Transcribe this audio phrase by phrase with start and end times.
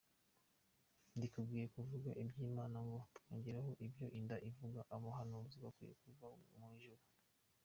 [1.17, 6.25] Ntidukwiye kuvuga iby’imana ngo twongereho ibyo inda ivuga Abahanuzi bakwiye kuva
[6.57, 7.03] mu bujura